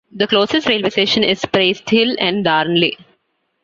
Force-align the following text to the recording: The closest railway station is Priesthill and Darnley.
The 0.11 0.25
closest 0.25 0.67
railway 0.67 0.89
station 0.89 1.23
is 1.23 1.45
Priesthill 1.45 2.15
and 2.19 2.43
Darnley. 2.43 2.97